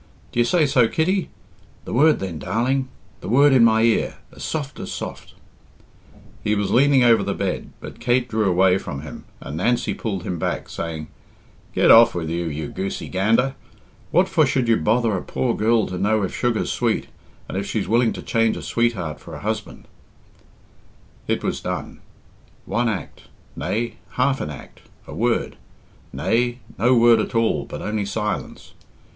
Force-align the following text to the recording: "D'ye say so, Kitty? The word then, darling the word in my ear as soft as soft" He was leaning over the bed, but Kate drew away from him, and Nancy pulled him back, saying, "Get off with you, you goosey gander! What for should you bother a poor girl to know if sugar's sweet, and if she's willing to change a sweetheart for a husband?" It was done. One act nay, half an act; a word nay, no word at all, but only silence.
"D'ye 0.31 0.41
say 0.41 0.65
so, 0.65 0.87
Kitty? 0.87 1.29
The 1.85 1.93
word 1.93 2.17
then, 2.19 2.39
darling 2.39 2.87
the 3.19 3.29
word 3.29 3.53
in 3.53 3.63
my 3.63 3.83
ear 3.83 4.15
as 4.35 4.43
soft 4.43 4.79
as 4.79 4.91
soft" 4.91 5.35
He 6.43 6.55
was 6.55 6.71
leaning 6.71 7.03
over 7.03 7.21
the 7.21 7.35
bed, 7.35 7.69
but 7.79 7.99
Kate 7.99 8.27
drew 8.27 8.49
away 8.49 8.79
from 8.79 9.01
him, 9.01 9.25
and 9.41 9.57
Nancy 9.57 9.93
pulled 9.93 10.23
him 10.23 10.39
back, 10.39 10.69
saying, 10.69 11.09
"Get 11.75 11.91
off 11.91 12.15
with 12.15 12.31
you, 12.31 12.45
you 12.45 12.69
goosey 12.69 13.09
gander! 13.09 13.53
What 14.09 14.27
for 14.27 14.43
should 14.47 14.67
you 14.67 14.77
bother 14.77 15.15
a 15.15 15.21
poor 15.21 15.55
girl 15.55 15.85
to 15.85 15.99
know 15.99 16.23
if 16.23 16.35
sugar's 16.35 16.71
sweet, 16.71 17.09
and 17.47 17.55
if 17.55 17.67
she's 17.67 17.87
willing 17.87 18.11
to 18.13 18.23
change 18.23 18.57
a 18.57 18.63
sweetheart 18.63 19.19
for 19.19 19.35
a 19.35 19.41
husband?" 19.41 19.87
It 21.27 21.43
was 21.43 21.61
done. 21.61 21.99
One 22.65 22.89
act 22.89 23.25
nay, 23.55 23.97
half 24.13 24.41
an 24.41 24.49
act; 24.49 24.81
a 25.05 25.13
word 25.13 25.57
nay, 26.11 26.57
no 26.79 26.95
word 26.95 27.19
at 27.19 27.35
all, 27.35 27.65
but 27.65 27.83
only 27.83 28.05
silence. 28.05 28.73